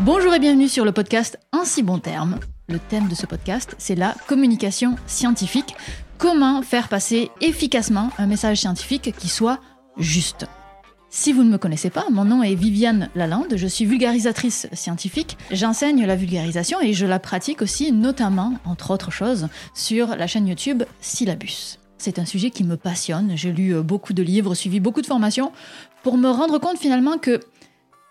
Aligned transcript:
Bonjour 0.00 0.34
et 0.34 0.38
bienvenue 0.40 0.68
sur 0.68 0.84
le 0.84 0.90
podcast 0.90 1.38
Un 1.52 1.64
si 1.64 1.82
bon 1.84 2.00
terme. 2.00 2.40
Le 2.68 2.80
thème 2.80 3.06
de 3.06 3.14
ce 3.14 3.26
podcast, 3.26 3.76
c'est 3.78 3.94
la 3.94 4.16
communication 4.26 4.96
scientifique. 5.06 5.76
Comment 6.18 6.62
faire 6.62 6.88
passer 6.88 7.30
efficacement 7.40 8.10
un 8.18 8.26
message 8.26 8.58
scientifique 8.58 9.14
qui 9.16 9.28
soit 9.28 9.60
juste. 9.96 10.46
Si 11.16 11.32
vous 11.32 11.44
ne 11.44 11.48
me 11.48 11.58
connaissez 11.58 11.90
pas, 11.90 12.06
mon 12.10 12.24
nom 12.24 12.42
est 12.42 12.56
Viviane 12.56 13.08
Lalande, 13.14 13.54
je 13.54 13.68
suis 13.68 13.84
vulgarisatrice 13.84 14.66
scientifique. 14.72 15.38
J'enseigne 15.52 16.04
la 16.04 16.16
vulgarisation 16.16 16.80
et 16.80 16.92
je 16.92 17.06
la 17.06 17.20
pratique 17.20 17.62
aussi 17.62 17.92
notamment, 17.92 18.54
entre 18.64 18.90
autres 18.90 19.12
choses, 19.12 19.46
sur 19.74 20.16
la 20.16 20.26
chaîne 20.26 20.48
YouTube 20.48 20.82
Syllabus. 21.00 21.78
C'est 21.98 22.18
un 22.18 22.24
sujet 22.24 22.50
qui 22.50 22.64
me 22.64 22.76
passionne, 22.76 23.36
j'ai 23.36 23.52
lu 23.52 23.80
beaucoup 23.80 24.12
de 24.12 24.24
livres, 24.24 24.56
suivi 24.56 24.80
beaucoup 24.80 25.02
de 25.02 25.06
formations, 25.06 25.52
pour 26.02 26.18
me 26.18 26.28
rendre 26.28 26.58
compte 26.58 26.78
finalement 26.78 27.16
que 27.16 27.38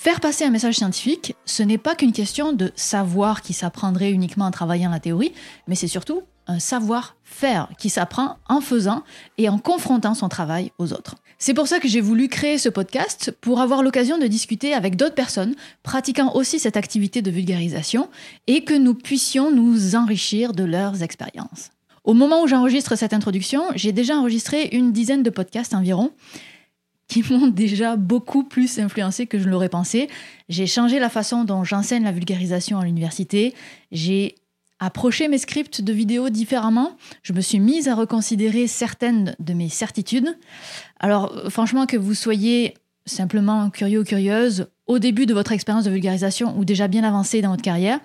Faire 0.00 0.20
passer 0.20 0.44
un 0.44 0.50
message 0.50 0.76
scientifique, 0.76 1.34
ce 1.44 1.64
n'est 1.64 1.76
pas 1.76 1.96
qu'une 1.96 2.12
question 2.12 2.52
de 2.52 2.70
savoir 2.76 3.42
qui 3.42 3.52
s'apprendrait 3.52 4.12
uniquement 4.12 4.44
en 4.44 4.52
travaillant 4.52 4.92
la 4.92 5.00
théorie, 5.00 5.32
mais 5.66 5.74
c'est 5.74 5.88
surtout 5.88 6.22
un 6.48 6.58
savoir-faire 6.58 7.68
qui 7.78 7.90
s'apprend 7.90 8.38
en 8.48 8.60
faisant 8.60 9.04
et 9.36 9.48
en 9.48 9.58
confrontant 9.58 10.14
son 10.14 10.28
travail 10.28 10.72
aux 10.78 10.92
autres. 10.92 11.16
C'est 11.38 11.54
pour 11.54 11.68
ça 11.68 11.78
que 11.78 11.86
j'ai 11.86 12.00
voulu 12.00 12.28
créer 12.28 12.58
ce 12.58 12.68
podcast, 12.68 13.32
pour 13.40 13.60
avoir 13.60 13.84
l'occasion 13.84 14.18
de 14.18 14.26
discuter 14.26 14.74
avec 14.74 14.96
d'autres 14.96 15.14
personnes 15.14 15.54
pratiquant 15.84 16.34
aussi 16.34 16.58
cette 16.58 16.76
activité 16.76 17.22
de 17.22 17.30
vulgarisation 17.30 18.08
et 18.48 18.64
que 18.64 18.74
nous 18.74 18.94
puissions 18.94 19.52
nous 19.52 19.94
enrichir 19.94 20.52
de 20.52 20.64
leurs 20.64 21.02
expériences. 21.02 21.70
Au 22.02 22.14
moment 22.14 22.42
où 22.42 22.48
j'enregistre 22.48 22.96
cette 22.96 23.12
introduction, 23.12 23.62
j'ai 23.76 23.92
déjà 23.92 24.16
enregistré 24.16 24.68
une 24.72 24.92
dizaine 24.92 25.22
de 25.22 25.30
podcasts 25.30 25.74
environ 25.74 26.10
qui 27.06 27.22
m'ont 27.30 27.46
déjà 27.64 27.96
beaucoup 27.96 28.44
plus 28.44 28.78
influencé 28.78 29.26
que 29.26 29.38
je 29.38 29.48
l'aurais 29.48 29.68
pensé. 29.68 30.08
J'ai 30.48 30.66
changé 30.66 30.98
la 30.98 31.08
façon 31.08 31.44
dont 31.44 31.64
j'enseigne 31.64 32.04
la 32.04 32.12
vulgarisation 32.12 32.78
à 32.78 32.84
l'université. 32.84 33.54
J'ai 33.92 34.34
approché 34.80 35.28
mes 35.28 35.38
scripts 35.38 35.80
de 35.80 35.92
vidéos 35.92 36.28
différemment. 36.28 36.96
Je 37.22 37.32
me 37.32 37.40
suis 37.40 37.60
mise 37.60 37.88
à 37.88 37.94
reconsidérer 37.94 38.66
certaines 38.66 39.34
de 39.38 39.52
mes 39.52 39.68
certitudes. 39.68 40.36
Alors, 41.00 41.32
franchement, 41.50 41.86
que 41.86 41.96
vous 41.96 42.14
soyez 42.14 42.74
simplement 43.06 43.70
curieux 43.70 44.00
ou 44.00 44.04
curieuse 44.04 44.68
au 44.86 44.98
début 44.98 45.26
de 45.26 45.34
votre 45.34 45.52
expérience 45.52 45.84
de 45.84 45.90
vulgarisation 45.90 46.56
ou 46.58 46.64
déjà 46.64 46.88
bien 46.88 47.04
avancé 47.04 47.40
dans 47.42 47.50
votre 47.50 47.62
carrière, 47.62 48.00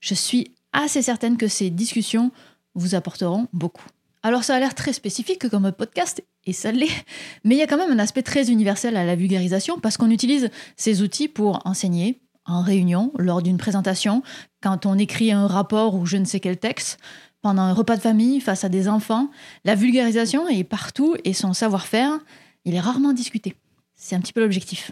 je 0.00 0.14
suis 0.14 0.52
assez 0.72 1.02
certaine 1.02 1.36
que 1.36 1.48
ces 1.48 1.70
discussions 1.70 2.30
vous 2.74 2.94
apporteront 2.94 3.48
beaucoup. 3.52 3.84
Alors 4.22 4.44
ça 4.44 4.56
a 4.56 4.58
l'air 4.60 4.74
très 4.74 4.92
spécifique 4.92 5.48
comme 5.48 5.70
podcast, 5.72 6.22
et 6.46 6.52
ça 6.52 6.72
l'est, 6.72 7.04
mais 7.44 7.54
il 7.54 7.58
y 7.58 7.62
a 7.62 7.66
quand 7.66 7.76
même 7.76 7.92
un 7.92 7.98
aspect 7.98 8.22
très 8.22 8.50
universel 8.50 8.96
à 8.96 9.04
la 9.04 9.14
vulgarisation 9.14 9.78
parce 9.78 9.96
qu'on 9.96 10.10
utilise 10.10 10.50
ces 10.76 11.02
outils 11.02 11.28
pour 11.28 11.62
enseigner, 11.64 12.20
en 12.44 12.62
réunion, 12.62 13.12
lors 13.18 13.42
d'une 13.42 13.56
présentation, 13.56 14.22
quand 14.66 14.84
on 14.84 14.98
écrit 14.98 15.30
un 15.30 15.46
rapport 15.46 15.94
ou 15.94 16.06
je 16.06 16.16
ne 16.16 16.24
sais 16.24 16.40
quel 16.40 16.56
texte, 16.56 16.98
pendant 17.40 17.62
un 17.62 17.72
repas 17.72 17.94
de 17.94 18.00
famille, 18.00 18.40
face 18.40 18.64
à 18.64 18.68
des 18.68 18.88
enfants. 18.88 19.30
La 19.64 19.76
vulgarisation 19.76 20.48
est 20.48 20.64
partout 20.64 21.14
et 21.22 21.34
son 21.34 21.52
savoir-faire, 21.52 22.18
il 22.64 22.74
est 22.74 22.80
rarement 22.80 23.12
discuté. 23.12 23.54
C'est 23.94 24.16
un 24.16 24.20
petit 24.20 24.32
peu 24.32 24.40
l'objectif. 24.40 24.90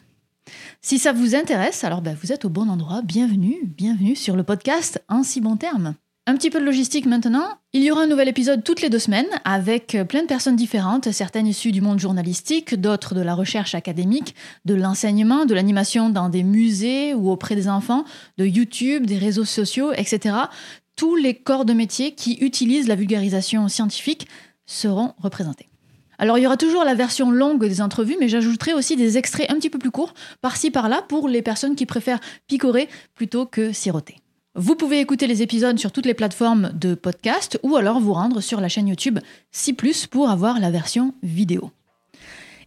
Si 0.81 1.01
ça 1.01 1.13
vous 1.13 1.35
intéresse, 1.35 1.83
alors 1.83 2.03
ben, 2.03 2.17
vous 2.23 2.31
êtes 2.31 2.45
au 2.45 2.51
bon 2.51 2.69
endroit. 2.69 3.03
Bienvenue, 3.03 3.65
bienvenue 3.65 4.15
sur 4.15 4.37
le 4.37 4.45
podcast 4.45 5.03
En 5.09 5.25
si 5.25 5.41
bon 5.41 5.57
terme. 5.57 5.97
Un 6.27 6.37
petit 6.37 6.49
peu 6.49 6.59
de 6.59 6.65
logistique 6.65 7.05
maintenant. 7.05 7.45
Il 7.75 7.83
y 7.83 7.91
aura 7.91 8.05
un 8.05 8.07
nouvel 8.07 8.29
épisode 8.29 8.65
toutes 8.65 8.81
les 8.81 8.89
deux 8.89 8.99
semaines 8.99 9.29
avec 9.45 9.99
plein 10.09 10.23
de 10.23 10.27
personnes 10.27 10.57
différentes, 10.57 11.13
certaines 11.13 11.47
issues 11.47 11.71
du 11.71 11.83
monde 11.83 11.99
journalistique, 11.99 12.81
d'autres 12.81 13.15
de 13.15 13.21
la 13.21 13.35
recherche 13.35 13.75
académique, 13.75 14.35
de 14.65 14.75
l'enseignement, 14.75 15.45
de 15.45 15.53
l'animation 15.53 16.09
dans 16.09 16.31
des 16.31 16.43
musées 16.43 17.13
ou 17.13 17.31
auprès 17.31 17.57
des 17.57 17.69
enfants, 17.69 18.07
de 18.39 18.47
YouTube, 18.47 19.05
des 19.05 19.19
réseaux 19.19 19.45
sociaux, 19.45 19.93
etc. 19.93 20.35
Tous 20.97 21.15
les 21.15 21.35
corps 21.35 21.67
de 21.67 21.75
métier 21.75 22.15
qui 22.15 22.39
utilisent 22.41 22.89
la 22.89 22.95
vulgarisation 22.95 23.69
scientifique 23.69 24.27
seront 24.65 25.13
représentés. 25.19 25.69
Alors 26.17 26.39
il 26.39 26.43
y 26.43 26.47
aura 26.47 26.57
toujours 26.57 26.85
la 26.85 26.95
version 26.95 27.31
longue 27.31 27.67
des 27.67 27.83
entrevues, 27.83 28.17
mais 28.19 28.31
j'ajouterai 28.31 28.73
aussi 28.73 28.97
des 28.97 29.19
extraits 29.19 29.51
un 29.51 29.57
petit 29.57 29.69
peu 29.69 29.79
plus 29.79 29.91
courts, 29.91 30.15
par-ci 30.41 30.71
par-là, 30.71 31.03
pour 31.07 31.29
les 31.29 31.43
personnes 31.43 31.77
qui 31.77 31.85
préfèrent 31.85 32.21
picorer 32.47 32.89
plutôt 33.15 33.45
que 33.45 33.73
siroter. 33.73 34.24
Vous 34.57 34.77
pouvez 34.77 35.01
écouter 35.01 35.27
les 35.27 35.43
épisodes 35.43 35.81
sur 35.81 35.91
toutes 35.91 36.07
les 36.07 36.15
plateformes 36.15 36.71
de 36.75 36.95
podcast 36.95 37.59
ou 37.65 37.75
alors 37.75 37.99
vous 37.99 38.13
rendre 38.13 38.41
sur 38.41 38.61
la 38.61 38.69
chaîne 38.69 38.87
YouTube 38.87 39.19
6 39.51 40.07
pour 40.07 40.31
avoir 40.31 40.61
la 40.61 40.71
version 40.71 41.13
vidéo. 41.25 41.73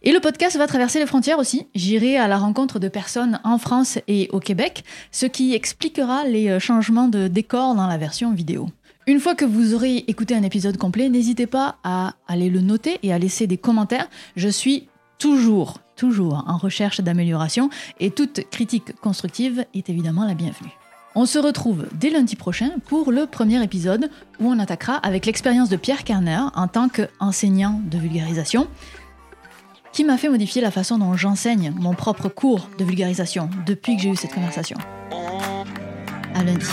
Et 0.02 0.12
le 0.12 0.20
podcast 0.20 0.58
va 0.58 0.66
traverser 0.66 0.98
les 0.98 1.06
frontières 1.06 1.38
aussi. 1.38 1.66
J'irai 1.74 2.18
à 2.18 2.28
la 2.28 2.36
rencontre 2.36 2.78
de 2.78 2.88
personnes 2.88 3.40
en 3.42 3.56
France 3.56 3.98
et 4.06 4.28
au 4.32 4.38
Québec, 4.38 4.84
ce 5.12 5.24
qui 5.24 5.54
expliquera 5.54 6.24
les 6.24 6.50
euh, 6.50 6.58
changements 6.60 7.08
de 7.08 7.26
décor 7.26 7.74
dans 7.74 7.86
la 7.86 7.96
version 7.96 8.34
vidéo. 8.34 8.68
Une 9.06 9.18
fois 9.18 9.34
que 9.34 9.46
vous 9.46 9.72
aurez 9.72 10.04
écouté 10.08 10.34
un 10.34 10.42
épisode 10.42 10.76
complet, 10.76 11.08
n'hésitez 11.08 11.46
pas 11.46 11.76
à 11.84 12.16
aller 12.26 12.50
le 12.50 12.60
noter 12.60 12.98
et 13.02 13.14
à 13.14 13.18
laisser 13.18 13.46
des 13.46 13.56
commentaires. 13.56 14.10
Je 14.36 14.50
suis 14.50 14.88
toujours, 15.18 15.78
toujours 15.96 16.44
en 16.46 16.58
recherche 16.58 17.00
d'amélioration 17.00 17.70
et 17.98 18.10
toute 18.10 18.46
critique 18.50 18.94
constructive 19.00 19.64
est 19.72 19.88
évidemment 19.88 20.26
la 20.26 20.34
bienvenue. 20.34 20.76
On 21.14 21.26
se 21.26 21.38
retrouve 21.38 21.86
dès 21.94 22.10
lundi 22.10 22.36
prochain 22.36 22.70
pour 22.86 23.10
le 23.10 23.26
premier 23.26 23.62
épisode 23.62 24.10
où 24.40 24.48
on 24.48 24.58
attaquera 24.58 24.94
avec 24.96 25.26
l'expérience 25.26 25.68
de 25.68 25.76
Pierre 25.76 26.04
Kerner 26.04 26.42
en 26.54 26.68
tant 26.68 26.88
qu'enseignant 26.88 27.80
de 27.86 27.98
vulgarisation 27.98 28.68
qui 29.92 30.04
m'a 30.04 30.18
fait 30.18 30.28
modifier 30.28 30.60
la 30.60 30.70
façon 30.70 30.98
dont 30.98 31.16
j'enseigne 31.16 31.72
mon 31.76 31.94
propre 31.94 32.28
cours 32.28 32.68
de 32.78 32.84
vulgarisation 32.84 33.48
depuis 33.66 33.96
que 33.96 34.02
j'ai 34.02 34.10
eu 34.10 34.16
cette 34.16 34.34
conversation. 34.34 34.76
À 36.34 36.44
lundi. 36.44 36.66